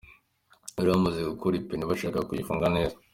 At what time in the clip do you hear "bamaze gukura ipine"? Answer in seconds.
0.93-1.83